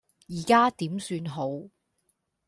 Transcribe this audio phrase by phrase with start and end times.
[0.29, 1.47] 而家點算好